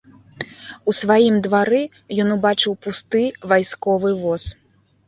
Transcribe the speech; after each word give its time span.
У 0.91 0.95
сваім 0.99 1.35
двары 1.49 1.83
ён 2.25 2.35
убачыў 2.37 2.73
пусты 2.87 3.23
вайсковы 3.55 4.09
воз. 4.25 4.53